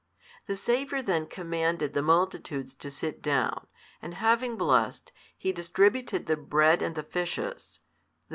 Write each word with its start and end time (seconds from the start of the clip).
The 0.47 0.55
Saviour 0.55 1.03
then 1.03 1.27
commanded 1.27 1.93
the 1.93 2.01
multitudes 2.01 2.73
to 2.73 2.89
sit 2.89 3.21
down, 3.21 3.67
and 4.01 4.15
having 4.15 4.57
blessed, 4.57 5.11
He 5.37 5.51
distributed 5.51 6.25
the 6.25 6.35
bread 6.37 6.81
and 6.81 6.95
the 6.95 7.03
fishes, 7.03 7.81
i. 7.83 7.85